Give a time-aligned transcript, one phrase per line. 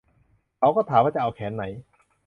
[0.57, 1.63] เขาก็ถามว่าจะเอาแขนไหน